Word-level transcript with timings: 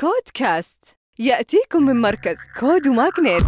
CODEcast. 0.00 0.84
يأتيكم 1.18 1.82
من 1.82 2.00
مركز 2.00 2.36
CODE 2.60 2.88
و 2.88 2.95
MAGNiTT 2.95 3.42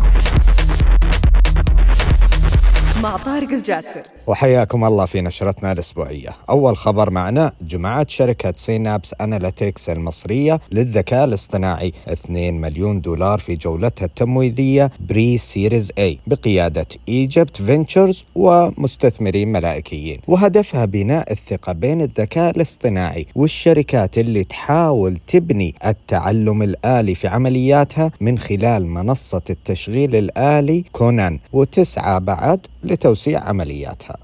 مع 3.02 3.16
طارق 3.16 3.48
الجاسر. 3.48 4.02
وحياكم 4.26 4.84
الله 4.84 5.06
في 5.06 5.20
نشرتنا 5.20 5.72
الأسبوعية. 5.72 6.30
أول 6.50 6.76
خبر 6.76 7.10
معنا 7.10 7.52
جمعت 7.62 8.10
شركة 8.10 8.52
Synapse 8.56 9.14
Analytics 9.20 9.88
المصرية 9.90 10.60
للذكاء 10.72 11.24
الاصطناعي 11.24 11.92
2 12.08 12.60
مليون 12.60 13.00
دولار 13.00 13.38
في 13.38 13.54
جولتها 13.54 14.04
التمويلية 14.04 14.90
pre-series 15.00 15.92
A 15.98 16.18
بقيادة 16.26 16.86
Egypt 17.08 17.56
Ventures 17.56 18.24
ومستثمرين 18.34 19.52
ملائكيين. 19.52 20.18
وهدفها 20.28 20.84
بناء 20.84 21.32
الثقة 21.32 21.72
بين 21.72 22.00
الذكاء 22.02 22.56
الاصطناعي 22.56 23.26
والشركات 23.34 24.18
اللي 24.18 24.44
تحاول 24.44 25.18
تبني 25.26 25.74
التعلم 25.86 26.62
الآلي 26.62 27.14
في 27.14 27.28
عملياتها 27.28 28.10
من 28.20 28.38
خلال 28.38 28.86
منصة 28.86 29.42
التشغيل 29.50 30.16
الآلي 30.16 30.84
Konan 30.92 31.38
وتسعى 31.52 32.20
بعد 32.20 32.66
لتوسيع 32.84 33.40
عملياتها. 33.40 34.16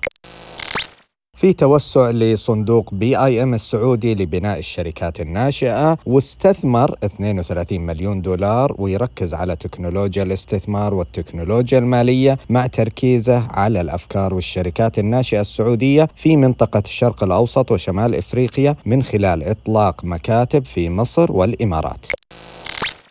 في 1.40 1.52
توسع 1.52 2.10
لصندوق 2.10 2.94
BIM 2.94 3.54
السعودي 3.54 4.14
لبناء 4.14 4.58
الشركات 4.58 5.20
الناشئة 5.20 5.98
واستثمر 6.06 6.94
32 7.04 7.80
مليون 7.80 8.22
دولار 8.22 8.74
ويركز 8.78 9.34
على 9.34 9.56
تكنولوجيا 9.56 10.22
الاستثمار 10.22 10.94
والتكنولوجيا 10.94 11.78
المالية 11.78 12.38
مع 12.50 12.66
تركيزه 12.66 13.48
على 13.50 13.80
الأفكار 13.80 14.34
والشركات 14.34 14.98
الناشئة 14.98 15.40
السعودية 15.40 16.08
في 16.16 16.36
منطقة 16.36 16.82
الشرق 16.84 17.24
الأوسط 17.24 17.72
وشمال 17.72 18.14
إفريقيا 18.14 18.76
من 18.86 19.02
خلال 19.02 19.42
إطلاق 19.42 20.04
مكاتب 20.04 20.64
في 20.64 20.90
مصر 20.90 21.32
والإمارات. 21.32 22.06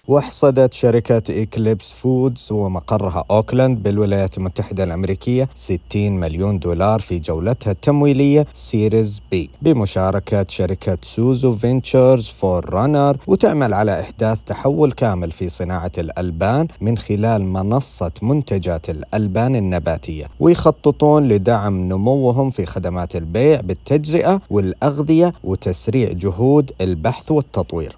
وحصدت 0.07 0.73
شركة 0.73 1.41
Eclipse 1.41 1.91
Foods 1.91 2.47
ومقرها 2.52 3.23
أوكلاند 3.31 3.83
بالولايات 3.83 4.38
المتحدة 4.38 4.83
الأمريكية 4.83 5.50
60 5.55 5.80
مليون 5.95 6.59
دولار 6.59 7.00
في 7.00 7.19
جولتها 7.19 7.72
التمويلية 7.72 8.45
series 8.53 9.22
B 9.31 9.50
بمشاركة 9.61 10.45
شركة 10.50 10.97
Sozo 11.02 11.55
Ventures 11.55 12.27
Forerunner 12.27 13.17
وتعمل 13.28 13.73
على 13.73 14.00
إحداث 14.02 14.38
تحول 14.45 14.91
كامل 14.91 15.31
في 15.31 15.50
صناعة 15.50 15.91
الألبان 15.97 16.67
من 16.81 16.97
خلال 16.97 17.44
منصة 17.44 18.11
منتجات 18.22 18.89
الألبان 18.89 19.55
النباتية 19.55 20.25
ويخططون 20.39 21.28
لدعم 21.28 21.89
نموهم 21.89 22.50
في 22.50 22.66
خدمات 22.66 23.16
البيع 23.16 23.61
بالتجزئة 23.61 24.41
والأغذية 24.50 25.33
وتسريع 25.44 26.11
جهود 26.11 26.72
البحث 26.81 27.31
والتطوير. 27.31 27.95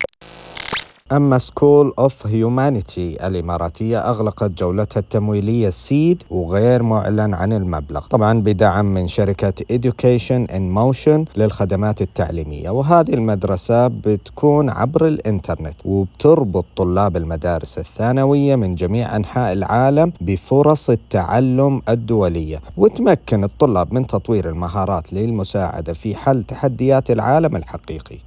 أما 1.12 1.38
سكول 1.38 1.94
أوف 2.00 2.28
هيومانيتي 2.28 3.28
الإماراتية 3.28 4.00
أغلقت 4.00 4.52
جولتها 4.52 5.00
التمويلية 5.00 5.70
سيد 5.70 6.24
وغير 6.30 6.84
معلن 6.84 7.34
عن 7.34 7.54
المبلغ. 7.54 8.08
طبعا 8.08 8.40
بدعم 8.40 8.86
من 8.86 9.08
شركة 9.08 9.54
Education 9.74 10.52
in 10.52 10.78
Motion 10.78 11.38
للخدمات 11.38 12.02
التعليمية. 12.02 12.70
وهذه 12.70 13.14
المدرسة 13.14 13.88
بتكون 13.88 14.70
عبر 14.70 15.08
الإنترنت 15.08 15.76
وبتربط 15.86 16.66
طلاب 16.76 17.18
المدارس 17.18 17.78
الثانوية 17.78 18.56
من 18.56 18.76
جميع 18.76 19.16
أنحاء 19.16 19.54
العالم 19.54 20.14
بفرص 20.22 20.90
التعلم 20.90 21.82
الدولية. 21.90 22.62
وتمكن 22.78 23.44
الطلاب 23.44 23.94
من 23.94 24.08
تطوير 24.08 24.50
المهارات 24.50 25.14
للمساعدة 25.14 25.94
في 25.94 26.16
حل 26.16 26.44
تحديات 26.44 27.12
العالم 27.12 27.56
الحقيقي. 27.56 28.18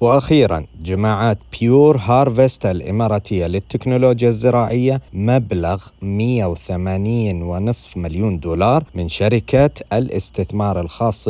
وأخيرا 0.00 0.66
جمعت 0.82 1.38
Pure 1.60 1.96
Harvest 1.96 2.66
الإماراتية 2.66 3.46
للتكنولوجيا 3.46 4.28
الزراعية 4.28 5.00
مبلغ 5.12 5.82
180 6.02 7.42
ونصف 7.42 7.96
مليون 7.96 8.38
دولار 8.38 8.84
من 8.94 9.08
شركه 9.08 9.70
الاستثمار 9.92 10.80
الخاص 10.80 11.28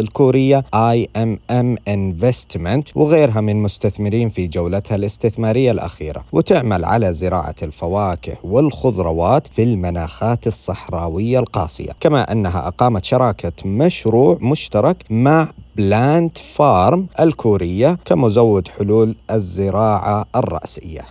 IMM 1.17 1.77
Investment 1.89 2.89
وغيرها 2.95 3.41
من 3.41 3.57
مستثمرين 3.63 4.31
في 4.31 4.47
جولتها 4.47 4.95
الاستثمارية 4.95 5.71
الأخيرة. 5.71 6.25
وتعمل 6.33 6.85
على 6.85 7.15
زراعة 7.15 7.55
الفواكه 7.63 8.37
والخضروات 8.45 9.47
في 9.47 9.63
المناخات 9.63 10.47
الصحراوية 10.47 11.39
القاسية. 11.39 11.93
كما 12.01 12.33
أنها 12.33 12.69
أقامت 12.69 13.05
شراكة 13.05 13.53
مشروع 13.65 14.39
مشترك 14.41 14.97
مع 15.11 15.49
بلانت 15.77 16.39
فارم 16.39 17.09
الكورية 17.21 17.99
كمزود 18.05 18.69
حلول 18.69 19.17
الزراعة 19.31 20.27
الرأسية. 20.37 21.07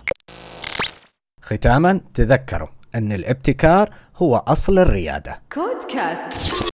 ختاما 1.42 2.00
تذكروا 2.14 2.68
أن 2.94 3.12
الابتكار 3.12 3.90
هو 4.16 4.36
أصل 4.36 4.78
الريادة. 4.78 5.42
كودكاست. 5.52 6.69